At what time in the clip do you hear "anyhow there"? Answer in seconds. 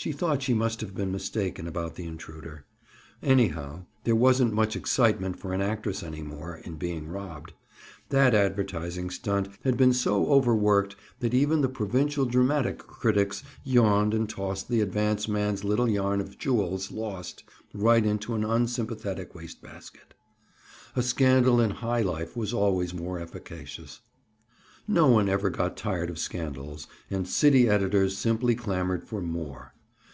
3.20-4.14